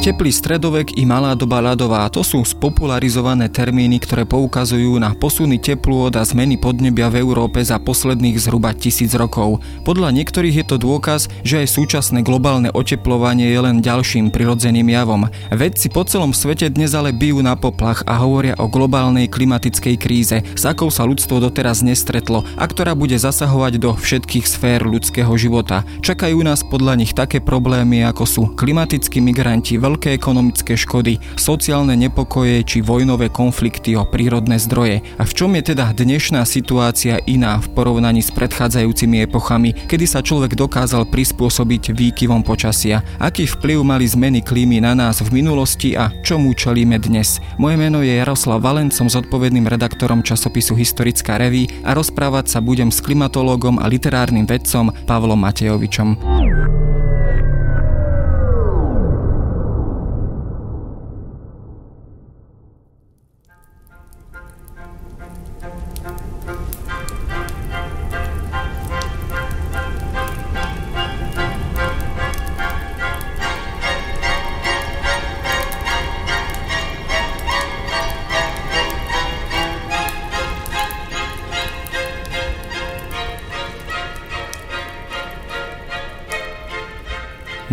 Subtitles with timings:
[0.00, 6.08] Teplý stredovek i malá doba ľadová to sú spopularizované termíny, ktoré poukazujú na posuny teplôt
[6.16, 9.60] a zmeny podnebia v Európe za posledných zhruba tisíc rokov.
[9.84, 15.28] Podľa niektorých je to dôkaz, že aj súčasné globálne oteplovanie je len ďalším prirodzeným javom.
[15.52, 20.40] Vedci po celom svete dnes ale bijú na poplach a hovoria o globálnej klimatickej kríze,
[20.40, 25.84] s akou sa ľudstvo doteraz nestretlo a ktorá bude zasahovať do všetkých sfér ľudského života.
[26.00, 32.62] Čakajú nás podľa nich také problémy, ako sú klimatickí migranti, veľké ekonomické škody, sociálne nepokoje
[32.62, 35.02] či vojnové konflikty o prírodné zdroje.
[35.18, 40.22] A v čom je teda dnešná situácia iná v porovnaní s predchádzajúcimi epochami, kedy sa
[40.22, 43.02] človek dokázal prispôsobiť výkyvom počasia?
[43.18, 47.42] Aký vplyv mali zmeny klímy na nás v minulosti a čomu čelíme dnes?
[47.58, 52.94] Moje meno je Jaroslav Valen, som zodpovedným redaktorom časopisu Historická reví a rozprávať sa budem
[52.94, 56.14] s klimatológom a literárnym vedcom Pavlom Matejovičom.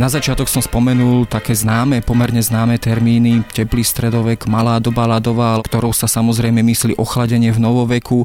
[0.07, 5.91] Na začiatok som spomenul také známe, pomerne známe termíny, teplý stredovek, malá doba ľadová, ktorou
[5.91, 8.23] sa samozrejme myslí ochladenie v novoveku.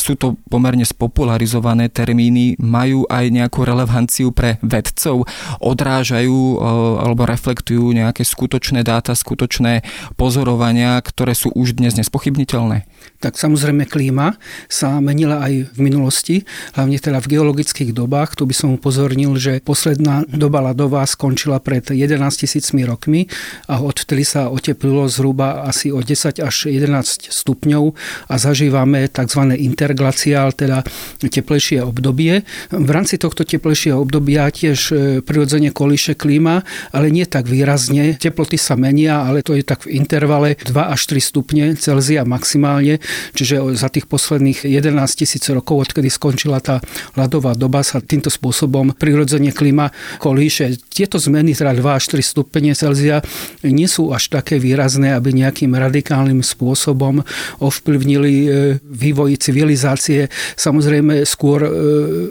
[0.00, 5.28] Sú to pomerne spopularizované termíny, majú aj nejakú relevanciu pre vedcov,
[5.60, 6.64] odrážajú
[6.96, 9.84] alebo reflektujú nejaké skutočné dáta, skutočné
[10.16, 12.88] pozorovania, ktoré sú už dnes nespochybniteľné?
[13.24, 14.36] Tak samozrejme klíma
[14.68, 16.36] sa menila aj v minulosti,
[16.76, 18.36] hlavne teda v geologických dobách.
[18.36, 23.24] Tu by som upozornil, že posledná doba ľadová skončila pred 11 tisícmi rokmi
[23.64, 27.96] a odvtedy sa oteplilo zhruba asi o 10 až 11 stupňov
[28.28, 29.56] a zažívame tzv.
[29.56, 30.84] interglaciál, teda
[31.24, 32.44] teplejšie obdobie.
[32.68, 34.94] V rámci tohto teplejšieho obdobia tiež e,
[35.24, 36.60] prirodzene kolíše klíma,
[36.92, 38.20] ale nie tak výrazne.
[38.20, 42.98] Teploty sa menia, ale to je tak v intervale 2 až 3 stupne Celzia maximálne,
[43.32, 46.80] čiže za tých posledných 11 tisíc rokov, odkedy skončila tá
[47.14, 52.72] ľadová doba, sa týmto spôsobom prirodzene klíma kolíše tieto zmeny, teda 2 až 4 stupne
[52.74, 53.20] Celzia,
[53.62, 57.22] nie sú až také výrazné, aby nejakým radikálnym spôsobom
[57.60, 58.48] ovplyvnili e,
[58.82, 60.32] vývoj civilizácie.
[60.56, 61.70] Samozrejme skôr e,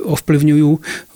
[0.03, 0.69] ovplyvňujú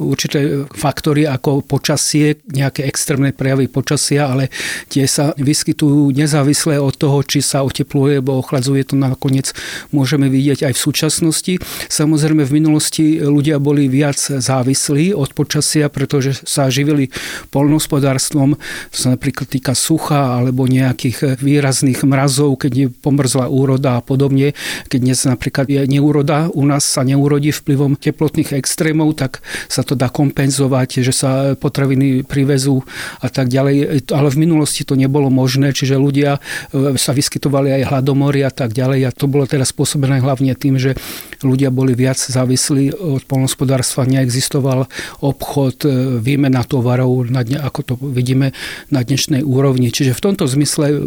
[0.04, 4.54] určité faktory ako počasie, nejaké extrémne prejavy počasia, ale
[4.88, 8.88] tie sa vyskytujú nezávisle od toho, či sa otepluje alebo ochladzuje.
[8.92, 9.47] To nakoniec
[9.92, 11.54] môžeme vidieť aj v súčasnosti.
[11.92, 17.12] Samozrejme v minulosti ľudia boli viac závislí od počasia, pretože sa živili
[17.52, 18.58] polnohospodárstvom.
[18.94, 24.58] To sa napríklad týka sucha alebo nejakých výrazných mrazov, keď pomrzla úroda a podobne.
[24.90, 29.94] Keď dnes napríklad je neúroda, u nás sa neurodí vplyvom teplotných extrémov, tak sa to
[29.94, 32.82] dá kompenzovať, že sa potraviny privezú
[33.22, 34.08] a tak ďalej.
[34.10, 36.40] Ale v minulosti to nebolo možné, čiže ľudia
[36.74, 39.00] e, sa vyskytovali aj hladomory a tak ďalej.
[39.06, 40.98] A to bolo teda spôsobené hlavne tým, že
[41.42, 44.88] ľudia boli viac závislí od polnospodárstva, neexistoval
[45.22, 45.90] obchod, e,
[46.22, 48.56] výmena tovarov, na dne, ako to vidíme
[48.94, 49.90] na dnešnej úrovni.
[49.90, 51.02] Čiže v tomto zmysle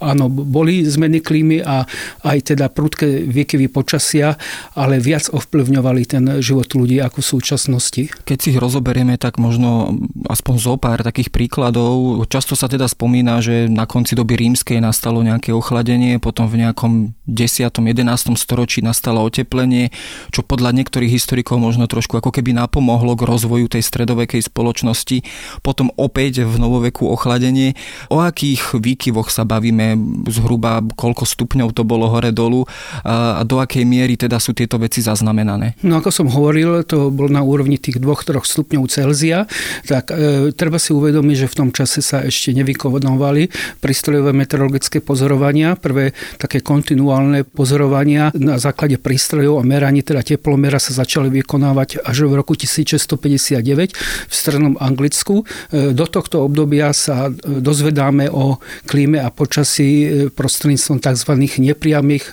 [0.00, 1.84] áno, boli zmeny klímy a
[2.22, 4.40] aj teda prudké výkyvy počasia,
[4.72, 8.02] ale viac ovplyvňovali ten život ľudí ako v súčasnosti.
[8.24, 9.96] Keď si ich rozoberieme, tak možno
[10.30, 12.24] aspoň zo pár takých príkladov.
[12.30, 17.12] Často sa teda spomína, že na konci doby rímskej nastalo nejaké ochladenie, potom v nejakom
[17.28, 17.68] 10.
[17.68, 18.38] 11.
[18.38, 19.75] storočí nastalo oteplenie,
[20.32, 25.26] čo podľa niektorých historikov možno trošku ako keby napomohlo k rozvoju tej stredovekej spoločnosti
[25.60, 27.74] potom opäť v novoveku ochladenie.
[28.08, 29.98] O akých výkyvoch sa bavíme,
[30.30, 32.64] zhruba koľko stupňov to bolo hore dolu
[33.02, 35.80] a do akej miery teda sú tieto veci zaznamenané?
[35.82, 39.44] No ako som hovoril, to bolo na úrovni tých 2-3 stupňov Celzia,
[39.84, 43.50] tak e, treba si uvedomiť, že v tom čase sa ešte nevykonovali
[43.82, 50.94] prístrojové meteorologické pozorovania, prvé také kontinuálne pozorovania na základe prístrojov a meraní, teda teplomera sa
[50.94, 53.90] začali vykonávať až v roku 1659
[54.30, 55.42] v strednom Anglicku
[55.72, 61.32] E, do tohto obdobia sa e, dozvedáme o klíme a počasí e, prostredníctvom tzv.
[61.58, 62.24] nepriamých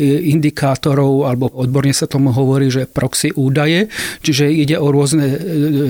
[0.00, 3.92] indikátorov, alebo odborne sa tomu hovorí, že proxy údaje,
[4.24, 5.36] čiže ide o rôzne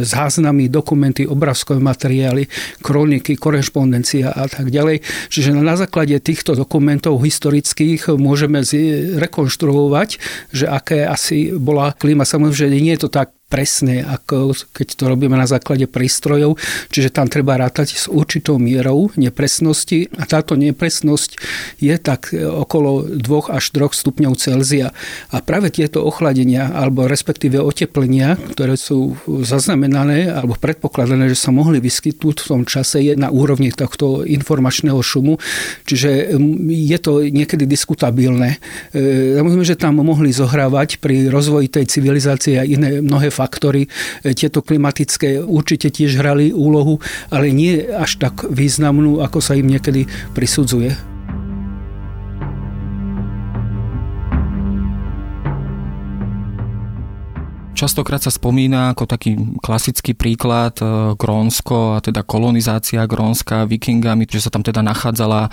[0.02, 2.50] záznamy, dokumenty, obrázkové materiály,
[2.82, 5.00] kroniky, korešpondencia a tak ďalej.
[5.30, 8.62] Čiže na základe týchto dokumentov historických môžeme
[9.16, 10.08] rekonštruovať,
[10.50, 12.26] že aké asi bola klíma.
[12.26, 16.54] Samozrejme, že nie je to tak presné, ako keď to robíme na základe prístrojov,
[16.94, 21.30] čiže tam treba rátať s určitou mierou nepresnosti a táto nepresnosť
[21.82, 24.94] je tak okolo 2 až 3 stupňov Celzia.
[25.34, 31.82] A práve tieto ochladenia, alebo respektíve oteplenia, ktoré sú zaznamenané alebo predpokladané, že sa mohli
[31.82, 35.42] vyskytnúť v tom čase, je na úrovni tohto informačného šumu,
[35.90, 36.38] čiže
[36.70, 38.62] je to niekedy diskutabilné.
[38.94, 43.88] E, samozrejme, že tam mohli zohrávať pri rozvoji tej civilizácie a iné mnohé faktory.
[44.20, 47.00] E, tieto klimatické určite tiež hrali úlohu,
[47.32, 50.04] ale nie až tak významnú, ako sa im niekedy
[50.36, 51.10] prisudzuje.
[57.80, 64.44] Častokrát sa spomína ako taký klasický príklad e, Grónsko a teda kolonizácia Grónska vikingami, že
[64.44, 65.50] sa tam teda nachádzala e,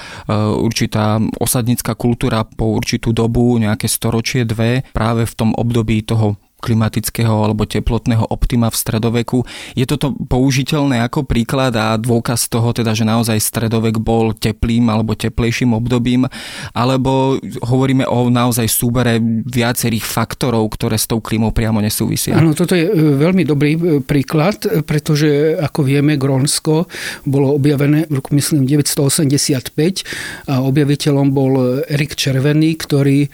[0.59, 7.45] určitá osadnícka kultúra po určitú dobu, nejaké storočie, dve, práve v tom období toho klimatického
[7.45, 9.45] alebo teplotného optima v stredoveku.
[9.77, 15.13] Je toto použiteľné ako príklad a dôkaz toho, teda, že naozaj stredovek bol teplým alebo
[15.13, 16.25] teplejším obdobím,
[16.73, 22.33] alebo hovoríme o naozaj súbere viacerých faktorov, ktoré s tou klímou priamo nesúvisia?
[22.33, 26.89] Áno, toto je e, veľmi dobrý e, príklad, pretože ako vieme, Grónsko
[27.29, 31.53] bolo objavené v roku myslím 985 a objaviteľom bol
[31.85, 33.29] Erik Červený, ktorý e,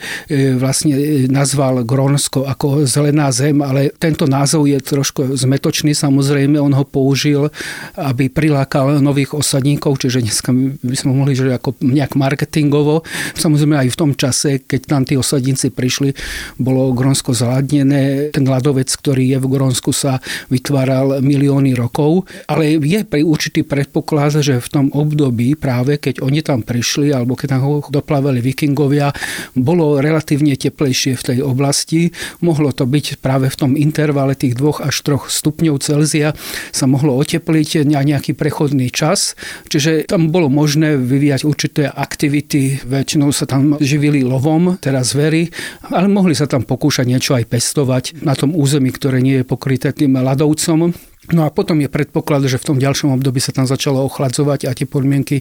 [0.59, 0.99] vlastne
[1.31, 6.81] nazval Grónsko ako zelené Zelená zem, ale tento názov je trošku zmetočný, samozrejme, on ho
[6.81, 7.45] použil,
[7.93, 10.49] aby prilákal nových osadníkov, čiže dneska
[10.81, 13.05] by sme mohli, že ako nejak marketingovo.
[13.37, 16.17] Samozrejme aj v tom čase, keď tam tí osadníci prišli,
[16.57, 18.33] bolo Grónsko zhladnené.
[18.33, 20.17] Ten ľadovec, ktorý je v Grónsku, sa
[20.49, 26.41] vytváral milióny rokov, ale je pri určitý predpoklad, že v tom období práve, keď oni
[26.41, 29.13] tam prišli, alebo keď tam doplavali vikingovia,
[29.53, 32.09] bolo relatívne teplejšie v tej oblasti.
[32.41, 36.31] Mohlo to byť byť práve v tom intervale tých 2 až 3 stupňov Celzia
[36.71, 39.35] sa mohlo otepliť na nejaký prechodný čas.
[39.67, 42.79] Čiže tam bolo možné vyvíjať určité aktivity.
[42.87, 45.51] Väčšinou sa tam živili lovom, teraz zvery,
[45.91, 49.91] ale mohli sa tam pokúšať niečo aj pestovať na tom území, ktoré nie je pokryté
[49.91, 50.95] tým ľadovcom.
[51.31, 54.75] No a potom je predpoklad, že v tom ďalšom období sa tam začalo ochladzovať a
[54.75, 55.39] tie podmienky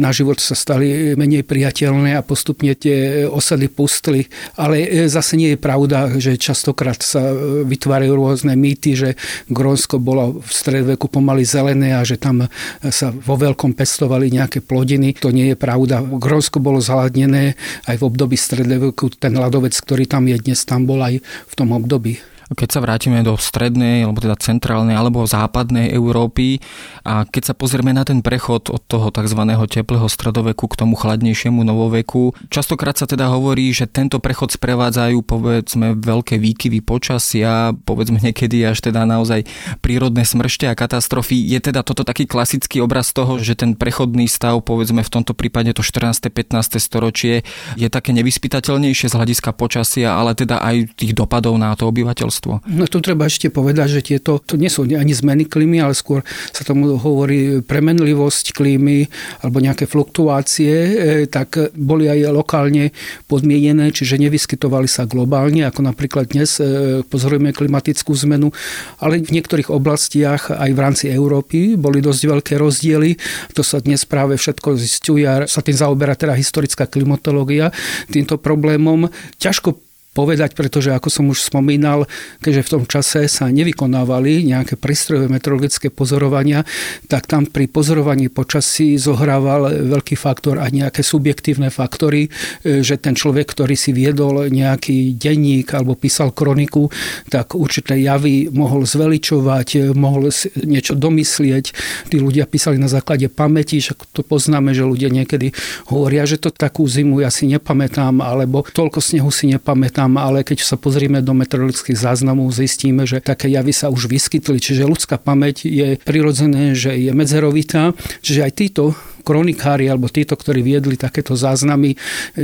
[0.00, 4.24] na život sa stali menej priateľné a postupne tie osady pustli.
[4.56, 9.20] Ale e, zase nie je pravda, že častokrát sa e, vytvárajú rôzne mýty, že
[9.52, 12.48] Grónsko bolo v stredoveku pomaly zelené a že tam
[12.88, 15.12] sa vo veľkom pestovali nejaké plodiny.
[15.20, 16.00] To nie je pravda.
[16.00, 17.52] Grónsko bolo zahladnené
[17.84, 19.12] aj v období stredoveku.
[19.20, 22.37] Ten ľadovec, ktorý tam je dnes, tam bol aj v tom období.
[22.48, 26.64] Keď sa vrátime do strednej, alebo teda centrálnej, alebo západnej Európy
[27.04, 29.40] a keď sa pozrieme na ten prechod od toho tzv.
[29.68, 36.00] teplého stredoveku k tomu chladnejšiemu novoveku, častokrát sa teda hovorí, že tento prechod sprevádzajú povedzme
[36.00, 39.44] veľké výkyvy počasia, povedzme niekedy až teda naozaj
[39.84, 41.36] prírodné smršte a katastrofy.
[41.36, 45.76] Je teda toto taký klasický obraz toho, že ten prechodný stav, povedzme v tomto prípade
[45.76, 46.32] to 14.
[46.32, 46.80] 15.
[46.80, 47.44] storočie,
[47.76, 52.70] je také nevyspytateľnejšie z hľadiska počasia, ale teda aj tých dopadov na to obyvateľstvo obyvateľstvo.
[52.78, 56.22] No tu treba ešte povedať, že tieto, to nie sú ani zmeny klímy, ale skôr
[56.54, 59.10] sa tomu hovorí premenlivosť klímy
[59.42, 60.92] alebo nejaké fluktuácie, e,
[61.26, 62.94] tak boli aj lokálne
[63.26, 68.54] podmienené, čiže nevyskytovali sa globálne, ako napríklad dnes e, pozorujeme klimatickú zmenu,
[69.02, 73.18] ale v niektorých oblastiach aj v rámci Európy boli dosť veľké rozdiely.
[73.58, 77.74] To sa dnes práve všetko zistuje a sa tým zaoberá teda historická klimatológia
[78.08, 79.10] týmto problémom.
[79.40, 79.87] Ťažko
[80.18, 82.10] povedať, pretože ako som už spomínal,
[82.42, 86.66] keďže v tom čase sa nevykonávali nejaké prístrojové meteorologické pozorovania,
[87.06, 92.26] tak tam pri pozorovaní počasí zohrával veľký faktor a nejaké subjektívne faktory,
[92.66, 96.90] e, že ten človek, ktorý si viedol nejaký denník alebo písal kroniku,
[97.30, 100.34] tak určité javy mohol zveličovať, mohol
[100.66, 101.64] niečo domyslieť.
[102.10, 105.54] Tí ľudia písali na základe pamäti, že to poznáme, že ľudia niekedy
[105.94, 110.40] hovoria, že to takú zimu ja si nepamätám, alebo toľko snehu si nepamätám, tam, ale
[110.40, 114.56] keď sa pozrieme do meteorologických záznamov, zistíme, že také javy sa už vyskytli.
[114.56, 117.92] Čiže ľudská pamäť je prirodzené, že je medzerovitá.
[118.24, 118.96] Čiže aj títo
[119.28, 121.92] kronikári alebo títo, ktorí viedli takéto záznamy,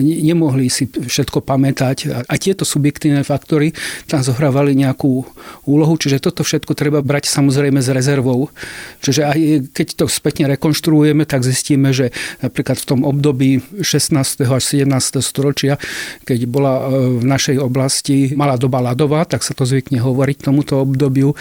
[0.05, 2.29] nemohli si všetko pamätať.
[2.29, 3.73] A tieto subjektívne faktory
[4.05, 5.25] tam zohrávali nejakú
[5.65, 8.53] úlohu, čiže toto všetko treba brať samozrejme s rezervou.
[9.01, 9.39] Čiže aj
[9.73, 12.13] keď to spätne rekonštruujeme, tak zistíme, že
[12.45, 14.45] napríklad v tom období 16.
[14.45, 15.25] až 17.
[15.25, 15.81] storočia,
[16.29, 16.83] keď bola e,
[17.21, 21.33] v našej oblasti malá doba ľadová, tak sa to zvykne hovoriť tomuto obdobiu,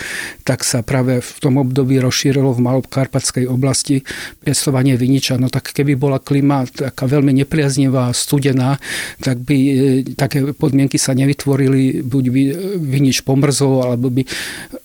[0.47, 4.05] tak sa práve v tom období rozšírilo v Malokarpatskej oblasti
[4.45, 5.41] pestovanie viniča Viniča.
[5.41, 8.77] No tak keby bola klíma taká veľmi nepriaznivá, studená,
[9.21, 9.73] tak by e,
[10.15, 12.41] také podmienky sa nevytvorili, buď by
[12.79, 14.23] Vinič pomrzol, alebo by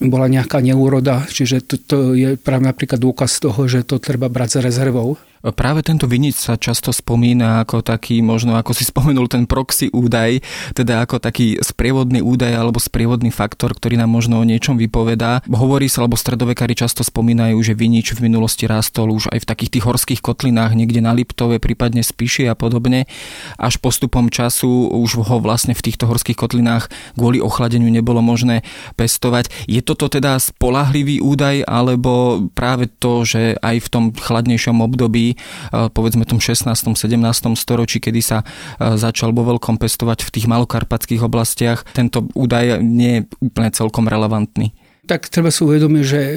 [0.01, 1.25] bola nejaká neúroda.
[1.29, 5.28] Čiže to, je práve napríklad dôkaz toho, že to treba brať za rezervou.
[5.39, 10.43] Práve tento vinič sa často spomína ako taký, možno ako si spomenul ten proxy údaj,
[10.75, 15.39] teda ako taký sprievodný údaj alebo sprievodný faktor, ktorý nám možno o niečom vypovedá.
[15.47, 19.71] Hovorí sa, alebo stredovekári často spomínajú, že vinič v minulosti rástol už aj v takých
[19.79, 23.07] tých horských kotlinách, niekde na Liptove, prípadne Spiši a podobne.
[23.55, 28.67] Až postupom času už ho vlastne v týchto horských kotlinách kvôli ochladeniu nebolo možné
[28.99, 29.47] pestovať.
[29.71, 35.89] Je toto teda spolahlivý údaj, alebo práve to, že aj v tom chladnejšom období Eh,
[35.91, 36.95] povedzme tom 16.
[36.95, 37.57] 17.
[37.57, 43.21] storočí, kedy sa eh, začal vo veľkom pestovať v tých malokarpatských oblastiach, tento údaj nie
[43.21, 44.71] je úplne celkom relevantný
[45.09, 46.31] tak treba si uvedomiť, že e,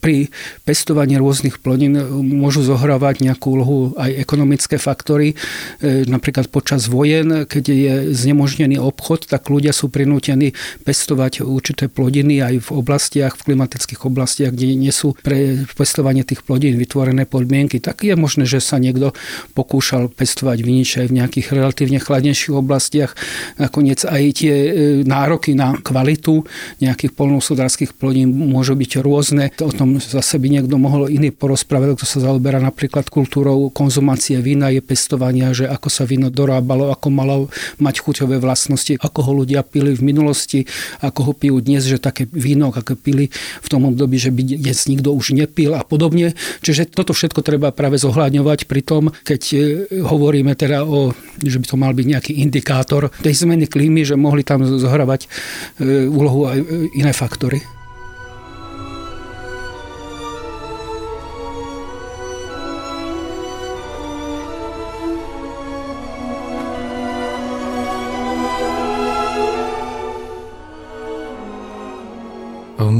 [0.00, 0.32] pri
[0.64, 5.36] pestovaní rôznych plodín e, môžu zohrávať nejakú úlohu aj ekonomické faktory.
[5.84, 10.56] E, napríklad počas vojen, keď je znemožnený obchod, tak ľudia sú prinútení
[10.88, 16.40] pestovať určité plodiny aj v oblastiach, v klimatických oblastiach, kde nie sú pre pestovanie tých
[16.48, 17.76] plodín vytvorené podmienky.
[17.76, 19.12] Tak je možné, že sa niekto
[19.52, 23.12] pokúšal pestovať viniče aj v nejakých relatívne chladnejších oblastiach.
[23.60, 24.54] Nakoniec aj tie
[25.04, 26.48] nároky na kvalitu
[26.80, 29.50] nejakých polnohospodárských plodín oni môžu byť rôzne.
[29.58, 34.70] O tom zase by niekto mohol iný porozprávať, kto sa zaoberá napríklad kultúrou konzumácie vína,
[34.70, 37.36] je pestovania, že ako sa víno dorábalo, ako malo
[37.82, 40.70] mať chuťové vlastnosti, ako ho ľudia pili v minulosti,
[41.02, 44.86] ako ho pijú dnes, že také víno, ako pili v tom období, že by dnes
[44.86, 46.38] nikto už nepil a podobne.
[46.62, 49.56] Čiže toto všetko treba práve zohľadňovať pri tom, keď e,
[50.06, 51.10] hovoríme teda o,
[51.42, 55.26] že by to mal byť nejaký indikátor tej zmeny klímy, že mohli tam zohrávať
[55.82, 56.66] e, úlohu aj e,
[57.00, 57.64] iné faktory.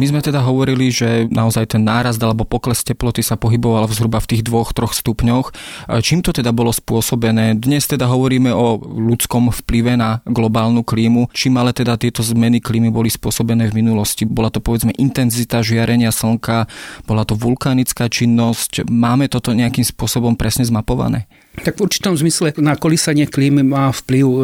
[0.04, 4.36] My sme teda hovorili, že naozaj ten nárast alebo pokles teploty sa pohyboval zhruba v
[4.36, 5.56] tých dvoch, troch stupňoch.
[6.04, 7.56] Čím to teda bolo spôsobené?
[7.56, 11.32] Dnes teda hovoríme o ľudskom vplyve na globálnu klímu.
[11.32, 14.28] Čím ale teda tieto zmeny klímy boli spôsobené v minulosti?
[14.28, 16.68] Bola to povedzme intenzita žiarenia slnka,
[17.08, 18.84] bola to vulkanická činnosť.
[18.84, 21.32] Máme toto nejakým spôsobom presne zmapované?
[21.54, 24.38] Tak v určitom zmysle na kolísanie klímy má vplyv e,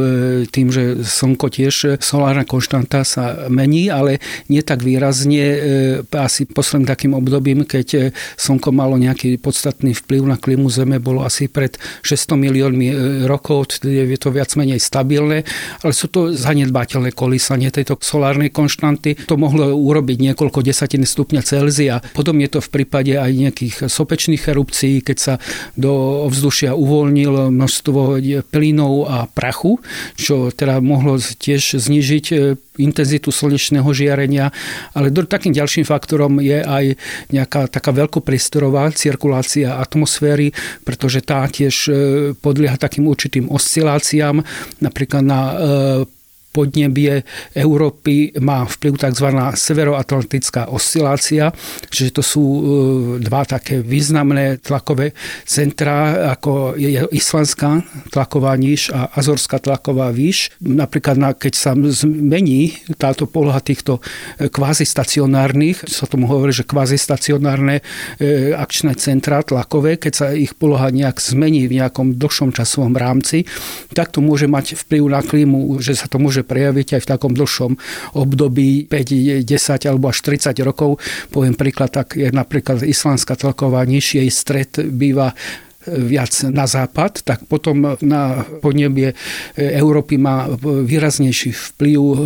[0.47, 5.59] tým, že slnko tiež, solárna konštanta sa mení, ale nie tak výrazne e,
[6.14, 8.00] asi posledným takým obdobím, keď e,
[8.38, 11.75] slnko malo nejaký podstatný vplyv na klímu Zeme, bolo asi pred
[12.07, 12.88] 600 miliónmi
[13.26, 15.43] rokov, je to viac menej stabilné,
[15.83, 19.19] ale sú to zanedbateľné kolísanie tejto solárnej konštanty.
[19.26, 21.99] To mohlo urobiť niekoľko desatín stupňa Celzia.
[22.14, 25.35] Potom je to v prípade aj nejakých sopečných erupcií, keď sa
[25.75, 28.21] do ovzdušia uvoľní uvoľnil množstvo
[28.52, 29.80] plynov a prachu,
[30.21, 32.37] čo teda mohlo tiež znižiť e,
[32.76, 34.52] intenzitu slnečného žiarenia,
[34.92, 37.00] ale takým ďalším faktorom je aj
[37.33, 40.52] nejaká taká veľkopriestorová cirkulácia atmosféry,
[40.85, 41.92] pretože tá tiež e,
[42.37, 44.45] podlieha takým určitým osciláciám,
[44.85, 45.40] napríklad na
[46.50, 47.23] podnebie
[47.54, 49.28] Európy má vplyv tzv.
[49.54, 51.54] severoatlantická oscilácia,
[51.88, 52.61] čiže to sú e,
[53.23, 55.14] dva také významné tlakové
[55.47, 60.50] centrá, ako je islandská tlaková níž a azorská tlaková výš.
[60.59, 64.02] Napríklad keď sa zmení táto poloha týchto
[64.37, 67.80] e, kvázistacionárnych, sa tomu hovorí, že kvázistacionárne
[68.19, 73.47] e, akčné centrá tlakové, keď sa ich poloha nejak zmení v nejakom dlhšom časovom rámci,
[73.95, 77.11] tak to môže mať vplyv na klímu, že sa to môže môže prejaviť aj v
[77.12, 77.73] takom dlhšom
[78.16, 80.97] období 5, 10 alebo až 30 rokov.
[81.28, 85.37] Poviem príklad, tak je napríklad islandská celková nižšej stred býva
[85.89, 89.17] viac na západ, tak potom na podnebie
[89.57, 92.17] Európy má výraznejší vplyv e,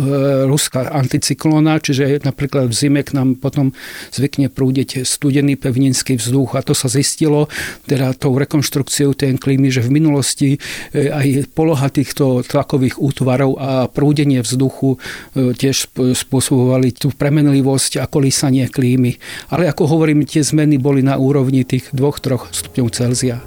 [0.43, 3.71] ruská anticyklóna, čiže napríklad v zime k nám potom
[4.11, 7.47] zvykne prúdiť studený pevninský vzduch a to sa zistilo
[7.87, 10.49] teda tou rekonštrukciou tej klímy, že v minulosti
[10.91, 18.05] e, aj poloha týchto tlakových útvarov a prúdenie vzduchu e, tiež spôsobovali tú premenlivosť a
[18.11, 19.15] kolísanie klímy.
[19.47, 23.44] Ale ako hovorím, tie zmeny boli na úrovni tých 2-3 stupňov Celzia.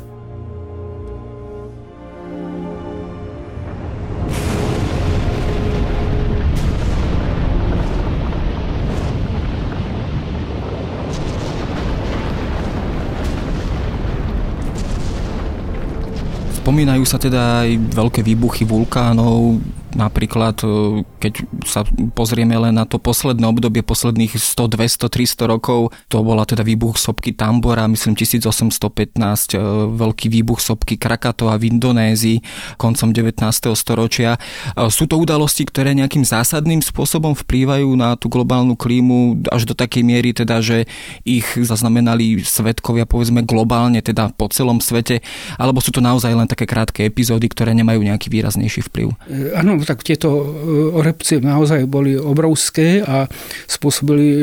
[16.69, 19.57] Spomínajú sa teda aj veľké výbuchy vulkánov,
[19.99, 21.83] Napríklad, e, keď sa
[22.15, 26.95] pozrieme len na to posledné obdobie, posledných 100, 200, 300 rokov, to bola teda výbuch
[26.95, 29.61] sopky Tambora, myslím 1815, e,
[29.99, 32.39] veľký výbuch sopky Krakatova v Indonézii
[32.79, 33.75] koncom 19.
[33.75, 34.39] storočia.
[34.39, 39.75] E, sú to udalosti, ktoré nejakým zásadným spôsobom vplývajú na tú globálnu klímu až do
[39.75, 40.87] takej miery, teda, že
[41.27, 45.27] ich zaznamenali svetkovia povedzme globálne, teda po celom svete,
[45.59, 49.19] alebo sú to naozaj len také krátke epizódy, ktoré nemajú nejaký výraznejší vplyv?
[49.59, 50.45] Áno, tak tieto e,
[50.93, 53.25] orepcie naozaj boli obrovské a
[53.65, 54.39] spôsobili e,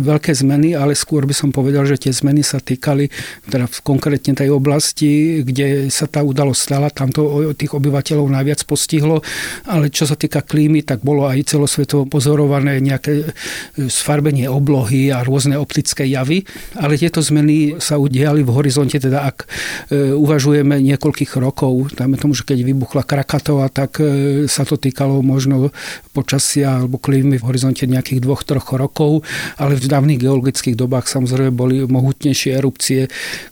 [0.00, 3.12] veľké zmeny, ale skôr by som povedal, že tie zmeny sa týkali
[3.52, 9.20] teda konkrétne tej oblasti, kde sa tá udalosť stala, tam to tých obyvateľov najviac postihlo,
[9.68, 13.24] ale čo sa týka klímy, tak bolo aj celosvetovo pozorované nejaké e,
[13.92, 16.48] sfarbenie oblohy a rôzne optické javy,
[16.80, 19.44] ale tieto zmeny sa udiali v horizonte, teda ak
[19.92, 23.98] uvažujeme niekoľkých rokov, dajme tomu, že keď vybuchla Krakatova, tak
[24.46, 25.70] sa to týkalo možno
[26.16, 29.26] počasia alebo klímy v horizonte nejakých dvoch, troch rokov,
[29.58, 33.10] ale v dávnych geologických dobách samozrejme boli mohutnejšie erupcie,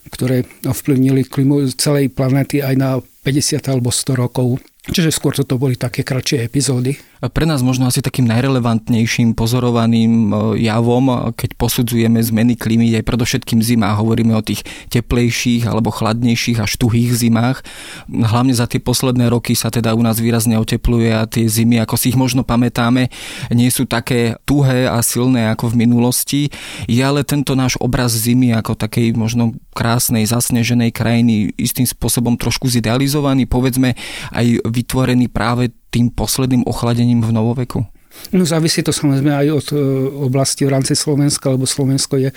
[0.09, 2.89] ktoré ovplyvnili klímu celej planéty aj na
[3.27, 4.57] 50 alebo 100 rokov.
[4.81, 7.10] Čiže skôr toto boli také kratšie epizódy.
[7.21, 13.05] Pre nás možno asi takým najrelevantnejším pozorovaným e, javom, e, keď posudzujeme zmeny klímy, je
[13.05, 13.93] predovšetkým zima.
[13.93, 17.61] Hovoríme o tých teplejších alebo chladnejších až tuhých zimách.
[18.09, 21.93] Hlavne za tie posledné roky sa teda u nás výrazne otepluje a tie zimy, ako
[21.93, 23.13] si ich možno pamätáme,
[23.53, 26.41] nie sú také tuhé a silné ako v minulosti.
[26.89, 32.65] Je ale tento náš obraz zimy ako takej možno krásnej, zasneženej krajiny istým spôsobom trošku
[32.65, 33.93] zidealizovaný, povedzme
[34.33, 37.85] aj vytvorený práve tým posledným ochladením v novoveku?
[38.31, 39.77] No závisí to samozrejme aj od e,
[40.23, 42.29] oblasti v rámci Slovenska, lebo Slovensko je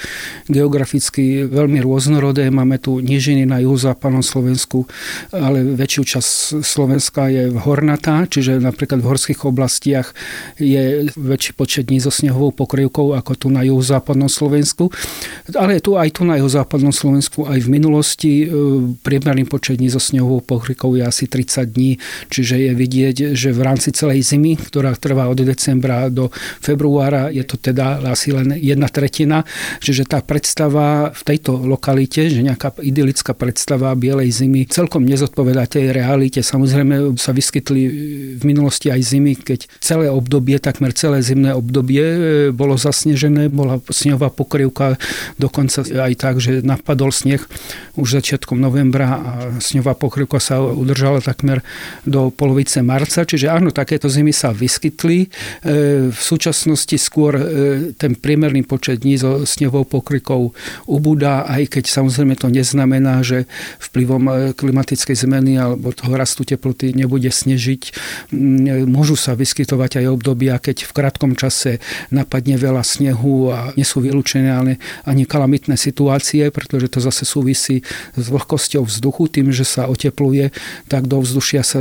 [0.50, 2.50] geograficky veľmi rôznorodé.
[2.50, 4.90] Máme tu nížiny na juhozápadnom Slovensku,
[5.30, 6.30] ale väčšiu časť
[6.66, 10.10] Slovenska je hornatá, čiže napríklad v horských oblastiach
[10.58, 14.90] je väčší počet dní so snehovou pokrývkou ako tu na juhozápadnom Slovensku.
[15.54, 18.46] Ale tu aj tu na juhozápadnom Slovensku aj v minulosti e,
[18.98, 22.02] priemerný počet dní so snehovou pokrývkou je asi 30 dní,
[22.34, 26.28] čiže je vidieť, že v rámci celej zimy, ktorá trvá od decembra decembra do
[26.60, 29.48] februára je to teda asi len jedna tretina,
[29.80, 35.96] čiže tá predstava v tejto lokalite, že nejaká idylická predstava bielej zimy celkom nezodpovedá tej
[35.96, 36.44] realite.
[36.44, 37.82] Samozrejme sa vyskytli
[38.36, 42.18] v minulosti aj zimy, keď celé obdobie, takmer celé zimné obdobie e,
[42.52, 45.00] bolo zasnežené, bola snehová pokryvka,
[45.40, 47.40] dokonca aj tak, že napadol sneh
[47.96, 49.32] už začiatkom novembra a
[49.64, 51.64] snehová pokryvka sa udržala takmer
[52.04, 55.30] do polovice marca, čiže áno, takéto zimy sa vyskytli.
[55.62, 57.44] E, v súčasnosti skôr e,
[57.94, 60.50] ten priemerný počet dní so snehovou pokrykou
[60.88, 63.46] ubúda, aj keď samozrejme to neznamená, že
[63.78, 67.82] vplyvom e, klimatickej zmeny alebo toho rastu teploty nebude snežiť.
[68.34, 71.78] Mm, môžu sa vyskytovať aj obdobia, keď v krátkom čase
[72.10, 77.82] napadne veľa snehu a nie sú vylúčené ale ani kalamitné situácie, pretože to zase súvisí
[78.14, 80.54] s vlhkosťou vzduchu, tým, že sa otepluje,
[80.88, 81.78] tak do vzdušia sa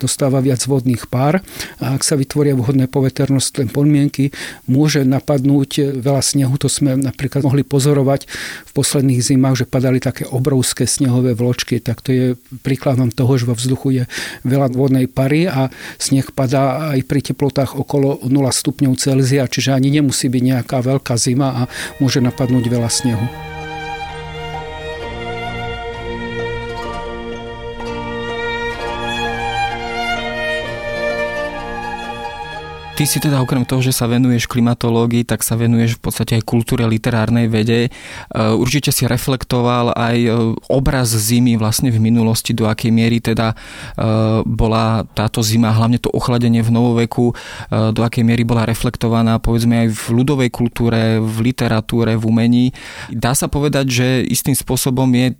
[0.00, 1.44] dostáva viac vodných pár
[1.78, 4.34] a ak sa vytvoria vhodné povedomie, poveternostné podmienky
[4.66, 6.58] môže napadnúť veľa snehu.
[6.58, 8.26] To sme napríklad mohli pozorovať
[8.66, 11.78] v posledných zimách, že padali také obrovské snehové vločky.
[11.78, 12.24] Tak to je
[12.66, 14.04] príkladom toho, že vo vzduchu je
[14.42, 15.70] veľa vodnej pary a
[16.02, 21.14] sneh padá aj pri teplotách okolo 0 stupňov Celzia, čiže ani nemusí byť nejaká veľká
[21.14, 21.62] zima a
[22.02, 23.55] môže napadnúť veľa snehu.
[32.96, 36.48] Ty si teda okrem toho, že sa venuješ klimatológii, tak sa venuješ v podstate aj
[36.48, 37.80] kultúre literárnej vede.
[37.84, 37.90] E,
[38.56, 40.30] určite si reflektoval aj e,
[40.72, 43.56] obraz zimy vlastne v minulosti, do akej miery teda e,
[44.48, 47.36] bola táto zima, hlavne to ochladenie v novoveku,
[47.68, 52.66] do akej miery bola reflektovaná povedzme aj v ľudovej kultúre, v literatúre, v umení.
[53.12, 55.36] Dá sa povedať, že istým spôsobom je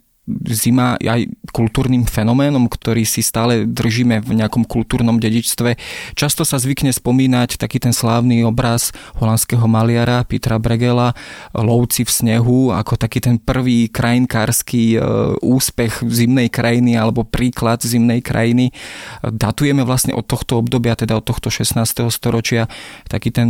[0.50, 5.78] zima aj kultúrnym fenoménom, ktorý si stále držíme v nejakom kultúrnom dedičstve.
[6.18, 8.90] Často sa zvykne spomínať taký ten slávny obraz
[9.22, 11.14] holandského maliara Petra Bregela
[11.54, 14.98] Lovci v snehu ako taký ten prvý krajinkársky e,
[15.40, 18.74] úspech zimnej krajiny alebo príklad zimnej krajiny.
[19.22, 21.78] Datujeme vlastne od tohto obdobia, teda od tohto 16.
[22.10, 22.66] storočia
[23.06, 23.48] taký ten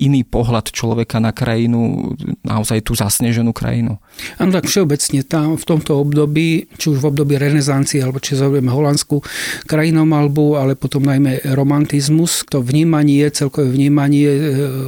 [0.00, 4.00] iný pohľad človeka na krajinu, naozaj tú zasneženú krajinu.
[4.40, 8.70] Áno, tak všeobecne tam v tomto období, či už v období renesancie, alebo či zaujíma
[8.72, 9.20] holandskú
[9.66, 12.46] krajinomalbu, ale potom najmä romantizmus.
[12.54, 14.40] To vnímanie, celkové vnímanie e,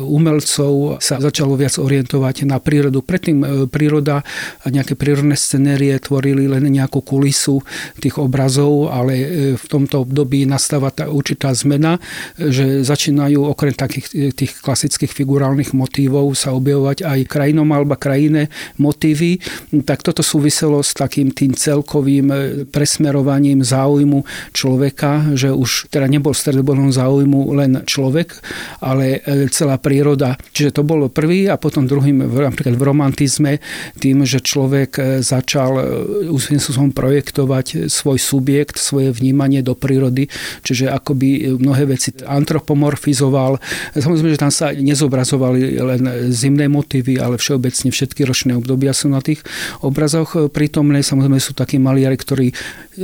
[0.02, 3.02] umelcov sa začalo viac orientovať na prírodu.
[3.02, 4.22] Predtým e, príroda
[4.62, 7.61] a nejaké prírodné scenérie tvorili len nejakú kulisu
[7.98, 9.26] tých obrazov, ale e,
[9.59, 11.98] v tomto období nastáva tá určitá zmena,
[12.38, 19.42] že začínajú okrem takých tých klasických figurálnych motívov sa objavovať aj krajinomalba, krajine motívy.
[19.83, 22.29] Tak toto súviselo s takým tým celkovým
[22.68, 28.37] presmerovaním záujmu človeka, že už teda nebol stredobodom záujmu len človek,
[28.85, 30.37] ale e, celá príroda.
[30.53, 33.53] Čiže to bolo prvý a potom druhým napríklad v romantizme
[33.97, 35.81] tým, že človek e, začal
[36.29, 40.29] úsvým spôsobom projektovať svoj subjekt, svoje vnímanie do prírody,
[40.61, 43.57] čiže akoby mnohé veci antropomorfizoval.
[43.97, 49.25] Samozrejme, že tam sa nezobrazovali len zimné motívy, ale všeobecne všetky ročné obdobia sú na
[49.25, 49.40] tých
[49.81, 50.98] obrazoch prítomné.
[51.03, 52.47] Samozrejme sú takí maliari, ktorí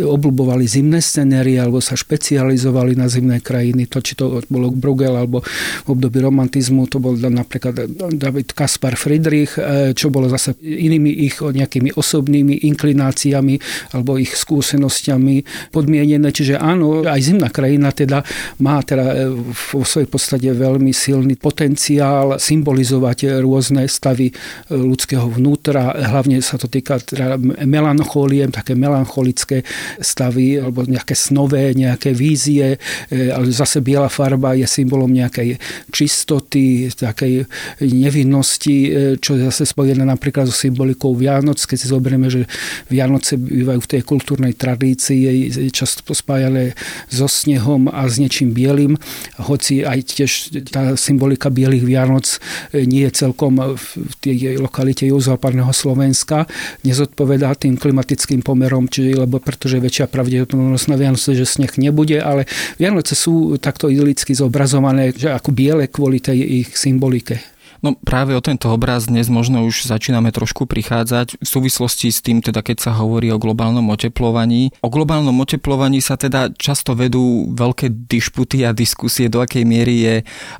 [0.02, 3.86] obľubovali zimné scenérie alebo sa špecializovali na zimné krajiny.
[3.94, 5.44] To, či to bolo Bruegel alebo
[5.86, 7.86] v období romantizmu, to bol napríklad
[8.18, 13.54] David Kaspar Friedrich, e, čo bolo zase inými ich nejakými osobnými inklináciami
[13.94, 16.34] alebo ich skúsenosťami podmienené.
[16.34, 18.26] Čiže áno, aj zimná krajina teda
[18.58, 24.34] má teda e, vo svojej podstate veľmi silný potenciál symbolizovať rôzne stavy e,
[24.74, 25.94] ľudského vnútra.
[25.94, 27.38] Hlavne sa to týka teda
[27.84, 29.60] melanchóliem, také melancholické
[30.00, 32.80] stavy alebo nejaké snové, nejaké vízie,
[33.12, 35.60] e, ale zase biela farba je symbolom nejakej
[35.92, 37.44] čistoty, takej
[37.84, 42.48] nevinnosti, e, čo je zase spojené napríklad so symbolikou Vianoc, keď si zoberieme, že
[42.88, 46.72] Vianoce bývajú v tej kultúrnej tradícii, je často spájané
[47.12, 48.96] so snehom a s niečím bielým,
[49.44, 50.30] hoci aj tiež
[50.72, 52.26] tá symbolika bielých Vianoc
[52.72, 56.46] e, nie je celkom v tej lokalite juhozápadného Slovenska,
[56.86, 62.50] nezodpovedá tým klimatickým pomerom, čiže, lebo pretože väčšia pravdepodobnosť na Vianoce, že sneh nebude, ale
[62.76, 67.53] Vianoce sú takto idylicky zobrazované, že ako biele kvôli tej ich symbolike.
[67.84, 72.40] No práve o tento obraz dnes možno už začíname trošku prichádzať v súvislosti s tým,
[72.40, 74.72] teda keď sa hovorí o globálnom oteplovaní.
[74.80, 80.14] O globálnom oteplovaní sa teda často vedú veľké dišputy a diskusie, do akej miery je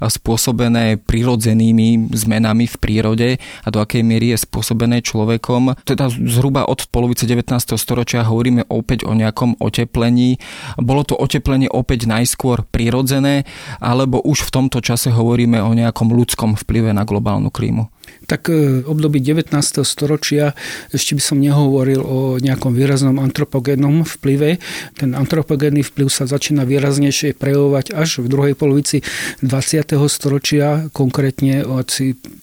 [0.04, 5.80] spôsobené prirodzenými zmenami v prírode a do akej miery je spôsobené človekom.
[5.88, 7.48] Teda zhruba od polovice 19.
[7.80, 10.36] storočia hovoríme opäť o nejakom oteplení.
[10.76, 13.48] Bolo to oteplenie opäť najskôr prirodzené,
[13.80, 17.86] alebo už v tomto čase hovoríme o nejakom ľudskom vplyve na globálnu klímu?
[18.24, 19.52] Tak v e, období 19.
[19.84, 20.56] storočia
[20.90, 24.58] ešte by som nehovoril o nejakom výraznom antropogénnom vplyve.
[24.96, 29.04] Ten antropogénny vplyv sa začína výraznejšie prejavovať až v druhej polovici
[29.44, 29.94] 20.
[30.08, 31.92] storočia, konkrétne od,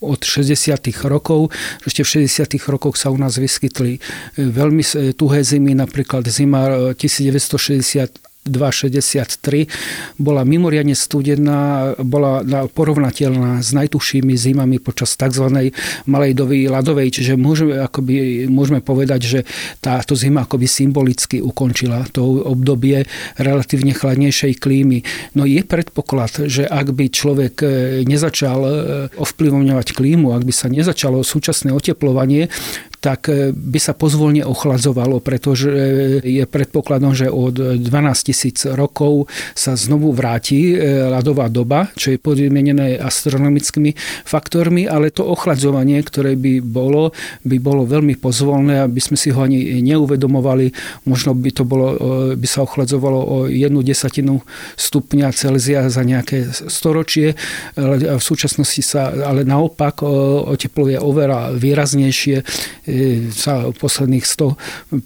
[0.05, 0.55] od 60.
[1.09, 1.49] rokov.
[1.83, 2.61] Ešte v 60.
[2.69, 3.99] rokoch sa u nás vyskytli e,
[4.37, 4.85] veľmi
[5.17, 9.69] tuhé zimy, napríklad zima 1960 2,63
[10.17, 12.41] bola mimoriadne studená, bola
[12.73, 15.45] porovnateľná s najtuššími zimami počas tzv.
[16.09, 19.39] malej doby ľadovej, čiže môžeme, akoby, môžeme povedať, že
[19.77, 23.05] táto zima akoby symbolicky ukončila to obdobie
[23.37, 25.05] relatívne chladnejšej klímy.
[25.37, 27.67] No je predpoklad, že ak by človek e,
[28.09, 28.71] nezačal e,
[29.21, 32.49] ovplyvňovať klímu, ak by sa nezačalo súčasné oteplovanie,
[33.01, 35.81] tak e, by sa pozvolne ochladzovalo, pretože e,
[36.21, 37.81] je predpokladom, že od 12
[38.29, 39.25] tisíc rokov
[39.57, 46.37] sa znovu vráti e, ľadová doba, čo je podmienené astronomickými faktormi, ale to ochladzovanie, ktoré
[46.37, 47.09] by bolo,
[47.41, 50.69] by bolo veľmi pozvolné, aby sme si ho ani neuvedomovali.
[51.09, 51.97] Možno by to bolo,
[52.37, 54.45] by sa ochladzovalo o jednu desatinu
[54.77, 57.33] stupňa Celzia za nejaké storočie.
[57.81, 60.05] V súčasnosti sa ale naopak
[60.53, 62.45] otepluje oveľa výraznejšie
[63.31, 65.01] sa posledných 150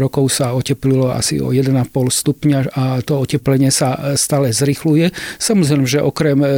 [0.00, 5.12] rokov sa oteplilo asi o 1,5 stupňa a to oteplenie sa stále zrychluje.
[5.38, 6.48] Samozrejme, že okrem e,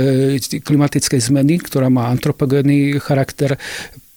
[0.40, 3.58] klimatickej zmeny, ktorá má antropogénny charakter,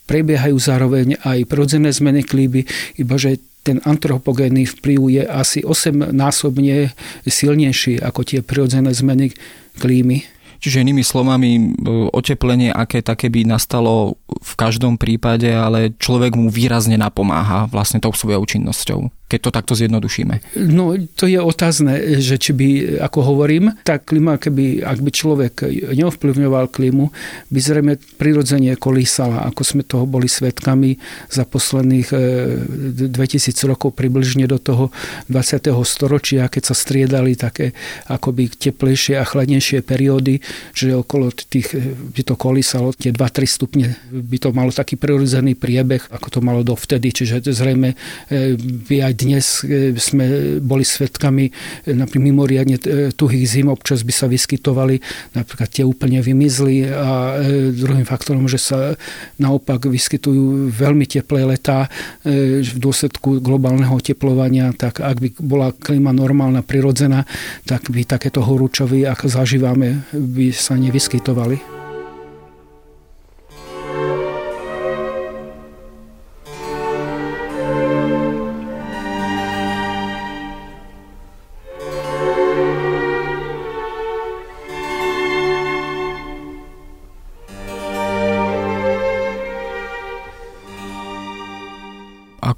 [0.06, 2.68] prebiehajú zároveň aj prirodzené zmeny klímy,
[3.00, 6.92] iba že ten antropogénny vplyv je asi 8 násobne
[7.24, 9.32] silnejší ako tie prirodzené zmeny
[9.78, 10.26] klímy.
[10.62, 11.74] Čiže inými slovami,
[12.14, 18.14] oteplenie, aké také by nastalo v každom prípade, ale človek mu výrazne napomáha vlastne tou
[18.14, 19.10] svojou činnosťou.
[19.32, 20.60] Keď to takto zjednodušíme?
[20.60, 25.54] No, to je otázne, že či by, ako hovorím, tá klima, keby, ak by človek
[25.96, 27.08] neovplyvňoval klímu,
[27.48, 31.00] by zrejme prirodzene kolísala, ako sme toho boli svetkami
[31.32, 32.12] za posledných
[33.08, 34.92] 2000 e, rokov približne do toho
[35.32, 35.72] 20.
[35.88, 37.72] storočia, keď sa striedali také
[38.12, 40.44] akoby teplejšie a chladnejšie periódy,
[40.76, 41.72] že okolo tých
[42.12, 46.66] by to kolísalo, tie 2-3 stupne by to malo taký prirodzený priebeh, ako to malo
[46.68, 51.52] dovtedy, čiže zrejme e, by aj dnes e, sme boli svetkami
[51.88, 52.78] napríklad mimoriadne
[53.16, 55.00] tuhých zim, občas by sa vyskytovali,
[55.34, 57.40] napríklad tie úplne vymizli a
[57.72, 58.80] druhým faktorom, že sa
[59.40, 61.90] naopak vyskytujú veľmi teplé letá
[62.26, 67.26] v dôsledku globálneho teplovania, tak ak by bola klíma normálna, prirodzená,
[67.66, 71.81] tak by takéto horúčovy, ako zažívame, by sa nevyskytovali.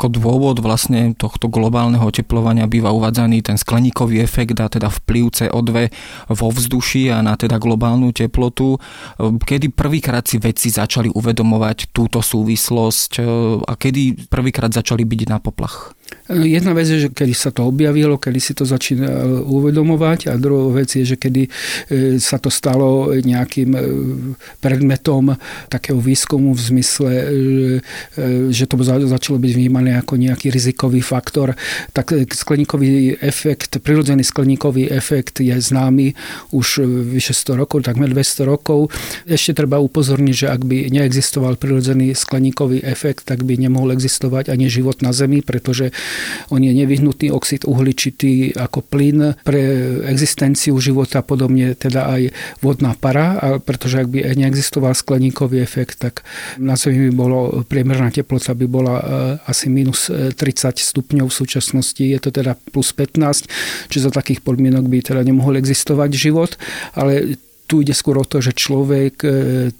[0.04, 5.72] Ako dôvod vlastne tohto globálneho oteplovania býva uvádzaný ten skleníkový efekt a teda vplyv CO2
[6.28, 8.76] vo vzduši a na teda globálnu teplotu.
[9.24, 13.24] Kedy prvýkrát si vedci začali uvedomovať túto súvislosť
[13.63, 15.96] a kedy prvýkrát začali byť na poplach?
[16.31, 20.39] Jedna vec je, že kedy sa to objavilo, kedy si to začína e, uvedomovať a
[20.39, 21.49] druhá vec je, že kedy e,
[22.15, 23.79] sa to stalo nejakým e,
[24.63, 25.36] predmetom
[25.67, 27.12] takého výskumu v zmysle,
[28.55, 31.59] že to začalo byť vnímané ako nejaký rizikový faktor,
[31.91, 36.15] tak skleníkový efekt, prirodzený skleníkový efekt je známy
[36.55, 38.93] už vyše 100 rokov, takmer 200 rokov.
[39.27, 44.71] Ešte treba upozorniť, že ak by neexistoval prirodzený skleníkový efekt, tak by nemohol existovať ani
[44.71, 45.91] život na Zemi, pretože
[46.49, 49.62] on je nevyhnutný oxid uhličitý ako plyn pre
[50.10, 52.21] existenciu života, podobne teda aj
[52.60, 56.26] vodná para, a pretože ak by neexistoval skleníkový efekt, tak
[56.60, 59.04] na Zemi by bolo priemerná teplota by bola e,
[59.47, 64.43] asi minus 30 e, stupňov v súčasnosti, je to teda plus 15, čiže za takých
[64.43, 66.52] podmienok by teda nemohol existovať život,
[66.93, 69.30] ale tu ide skôr o to, že človek e,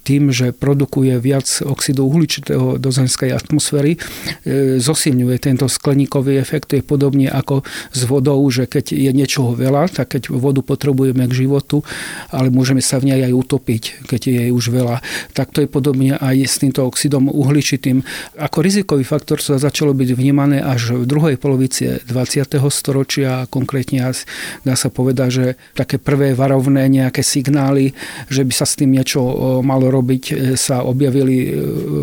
[0.08, 6.72] tým, že produkuje viac oxidu uhličitého do zemskej atmosféry, e, zosilňuje tento skleníkový efekt.
[6.72, 11.28] To je podobne ako s vodou, že keď je niečoho veľa, tak keď vodu potrebujeme
[11.28, 11.84] k životu,
[12.32, 15.04] ale môžeme sa v nej aj utopiť, keď je jej už veľa.
[15.36, 18.02] Tak to je podobne aj s týmto oxidom uhličitým.
[18.40, 22.48] Ako rizikový faktor sa začalo byť vnímané až v druhej polovici 20.
[22.72, 24.16] storočia, konkrétne
[24.64, 27.83] dá sa povedať, že také prvé varovné nejaké signály
[28.30, 29.20] že by sa s tým niečo
[29.66, 31.50] malo robiť, e, sa objavili e,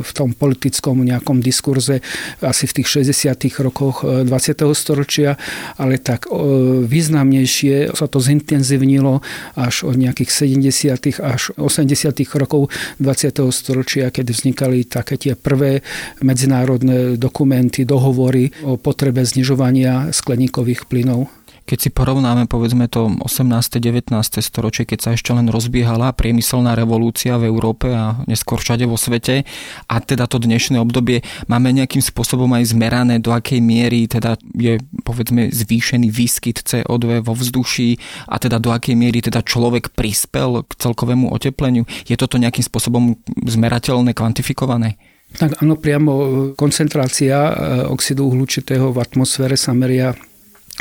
[0.02, 2.02] v tom politickom nejakom diskurze
[2.42, 3.62] asi v tých 60.
[3.62, 4.26] rokoch 20.
[4.26, 5.36] E, storočia,
[5.76, 6.26] ale tak
[6.86, 9.20] významnejšie sa to zintenzívnilo
[9.54, 11.20] až od nejakých 70.
[11.20, 11.94] až 80.
[12.34, 13.44] rokov 20.
[13.52, 15.84] storočia, keď vznikali také tie prvé
[16.24, 21.39] medzinárodné dokumenty, dohovory o potrebe znižovania skleníkových plynov.
[21.70, 23.78] Keď si porovnáme povedzme to 18.
[23.78, 24.10] 19.
[24.42, 29.46] storočie, keď sa ešte len rozbiehala priemyselná revolúcia v Európe a neskôr všade vo svete
[29.86, 34.82] a teda to dnešné obdobie máme nejakým spôsobom aj zmerané, do akej miery teda je
[35.06, 40.74] povedzme zvýšený výskyt CO2 vo vzduší a teda do akej miery teda človek prispel k
[40.74, 41.86] celkovému otepleniu.
[42.10, 43.14] Je toto nejakým spôsobom
[43.46, 44.98] zmerateľné, kvantifikované?
[45.38, 46.12] Tak áno, priamo
[46.58, 47.54] koncentrácia eh,
[47.86, 50.10] oxidu uhlučitého v atmosfére sa meria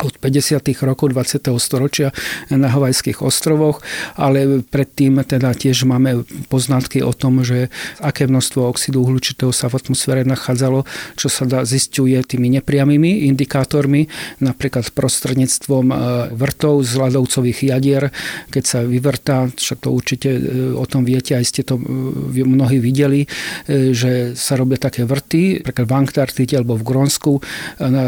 [0.03, 0.63] od 50.
[0.85, 1.51] rokov 20.
[1.59, 2.15] storočia
[2.51, 3.83] na Havajských ostrovoch,
[4.15, 7.67] ale predtým teda tiež máme poznatky o tom, že
[7.99, 10.87] aké množstvo oxidu uhlučitého sa v atmosfére nachádzalo,
[11.19, 14.07] čo sa dá zistuje tými nepriamými indikátormi,
[14.39, 15.95] napríklad prostredníctvom e,
[16.35, 18.03] vrtov z ľadovcových jadier,
[18.49, 20.41] keď sa vyvrtá, však to určite e,
[20.75, 23.27] o tom viete, aj ste to e, mnohí videli,
[23.67, 27.31] že sa robia také vrty, napríklad v Antarktide alebo v Grónsku,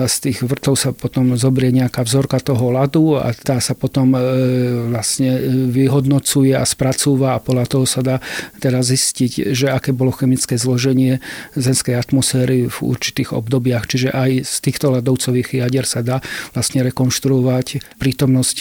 [0.07, 4.19] z tých vrtov sa potom zobrie nejaká vzorka toho ľadu a tá sa potom e,
[4.93, 5.41] vlastne e,
[5.73, 8.15] vyhodnocuje a spracúva a podľa toho sa dá
[8.61, 11.19] teraz zistiť, že aké bolo chemické zloženie
[11.57, 13.89] zemskej atmosféry v určitých obdobiach.
[13.89, 16.21] Čiže aj z týchto ľadovcových jadier sa dá
[16.53, 18.57] vlastne rekonštruovať prítomnosť,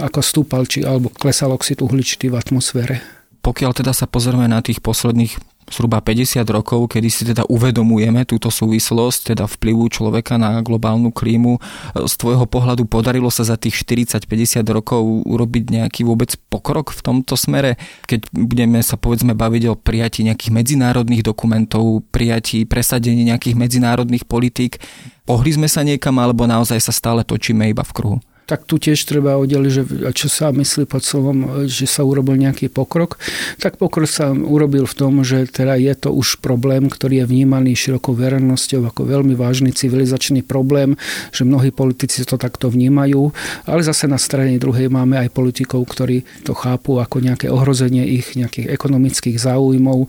[0.00, 3.04] ako stúpal či alebo klesal oxid uhličitý v atmosfére.
[3.42, 8.50] Pokiaľ teda sa pozrieme na tých posledných zhruba 50 rokov, kedy si teda uvedomujeme túto
[8.50, 11.62] súvislosť, teda vplyvu človeka na globálnu klímu.
[11.94, 17.34] Z tvojho pohľadu podarilo sa za tých 40-50 rokov urobiť nejaký vôbec pokrok v tomto
[17.38, 17.78] smere,
[18.10, 24.82] keď budeme sa povedzme baviť o prijatí nejakých medzinárodných dokumentov, prijatí, presadení nejakých medzinárodných politík.
[25.22, 28.18] Pohli sme sa niekam, alebo naozaj sa stále točíme iba v kruhu?
[28.52, 32.68] Tak tu tiež treba oddeliť, že čo sa myslí pod slovom, že sa urobil nejaký
[32.68, 33.16] pokrok.
[33.56, 37.72] Tak pokrok sa urobil v tom, že teda je to už problém, ktorý je vnímaný
[37.72, 41.00] širokou verejnosťou ako veľmi vážny civilizačný problém,
[41.32, 43.32] že mnohí politici to takto vnímajú,
[43.64, 48.36] ale zase na strane druhej máme aj politikov, ktorí to chápu ako nejaké ohrozenie ich
[48.36, 50.08] nejakých ekonomických záujmov, e,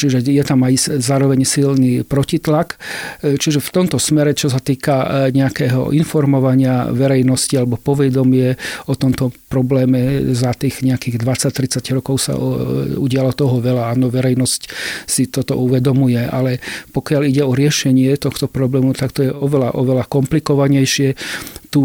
[0.00, 2.80] čiže je tam aj zároveň silný protitlak.
[3.20, 8.54] E, čiže v tomto smere, čo sa týka e, nejakého informovania verejnosti, vedomosti alebo povedomie
[8.86, 12.38] o tomto probléme za tých nejakých 20-30 rokov sa
[12.98, 13.90] udialo toho veľa.
[13.90, 14.60] Áno, verejnosť
[15.06, 16.62] si toto uvedomuje, ale
[16.94, 21.18] pokiaľ ide o riešenie tohto problému, tak to je oveľa, oveľa komplikovanejšie.
[21.70, 21.78] Tu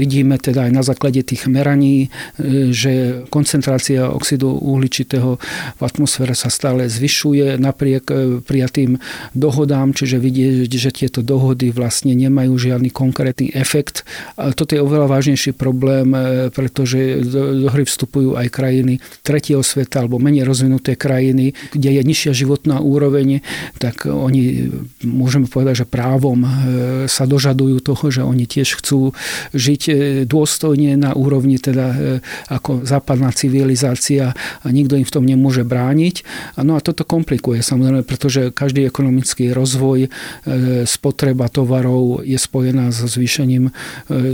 [0.00, 2.08] vidíme teda aj na základe tých meraní,
[2.40, 5.36] e, že koncentrácia oxidu uhličitého
[5.76, 8.96] v atmosfére sa stále zvyšuje napriek e, prijatým
[9.36, 14.08] dohodám, čiže vidieť, že tieto dohody vlastne nemajú žiadny konkrétny efekt.
[14.40, 20.00] A toto je oveľa vážnejší problém, e, pretože do hry vstupujú aj krajiny tretieho sveta
[20.00, 23.44] alebo menej rozvinuté krajiny, kde je nižšia životná úroveň,
[23.76, 24.72] tak oni,
[25.04, 26.40] môžeme povedať, že právom
[27.04, 29.09] sa dožadujú toho, že oni tiež chcú
[29.54, 29.92] žiť e,
[30.24, 31.96] dôstojne na úrovni teda e,
[32.50, 36.22] ako západná civilizácia a nikto im v tom nemôže brániť.
[36.62, 40.08] No a toto komplikuje samozrejme, pretože každý ekonomický rozvoj, e,
[40.86, 43.72] spotreba tovarov je spojená so zvýšením,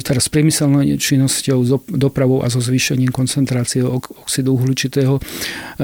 [0.03, 5.19] teraz priemyselnou činnosťou, dopravou a so zvýšením koncentrácie oxidu uhličitého.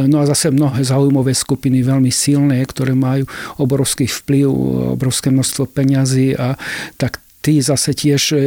[0.08, 3.28] No a zase mnohé zaujímavé skupiny, veľmi silné, ktoré majú
[3.58, 4.46] obrovský vplyv,
[4.96, 6.54] obrovské množstvo peňazí a
[6.96, 8.38] tak tí zase tiež e,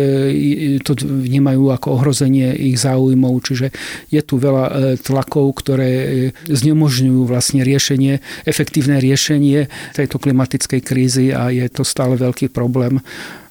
[0.80, 3.76] to vnímajú ako ohrozenie ich záujmov, čiže
[4.08, 6.08] je tu veľa e, tlakov, ktoré e,
[6.48, 13.04] znemožňujú vlastne riešenie, efektívne riešenie tejto klimatickej krízy a je to stále veľký problém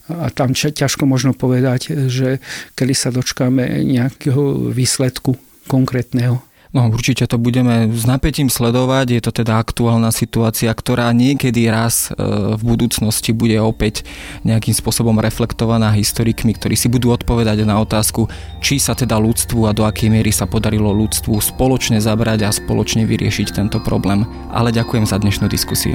[0.04, 2.36] a tam ťažko možno povedať, že
[2.76, 6.44] kedy sa dočkáme nejakého výsledku konkrétneho.
[6.74, 9.06] No určite to budeme s napätím sledovať.
[9.14, 12.18] Je to teda aktuálna situácia, ktorá niekedy raz e,
[12.58, 14.02] v budúcnosti bude opäť
[14.42, 18.26] nejakým spôsobom reflektovaná historikmi, ktorí si budú odpovedať na otázku,
[18.58, 23.06] či sa teda ľudstvu a do akej miery sa podarilo ľudstvu spoločne zabrať a spoločne
[23.06, 24.26] vyriešiť tento problém.
[24.50, 25.94] Ale ďakujem za dnešnú diskusiu.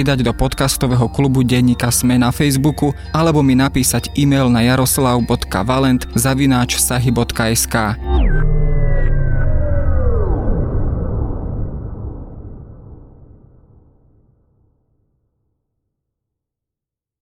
[0.00, 6.80] pridať do podcastového klubu denníka Sme na Facebooku alebo mi napísať e-mail na jaroslav.valent zavináč
[6.80, 8.00] sahy.sk.